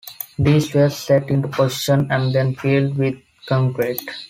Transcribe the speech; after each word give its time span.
These 0.39 0.73
were 0.73 0.89
set 0.89 1.29
into 1.29 1.47
position 1.47 2.07
and 2.09 2.33
then 2.33 2.55
filled 2.55 2.97
with 2.97 3.17
concrete. 3.45 4.01